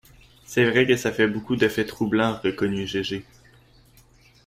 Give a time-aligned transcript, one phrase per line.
[0.45, 3.23] C’est vrai que ça fait beaucoup de faits troublants, reconnut Gégé.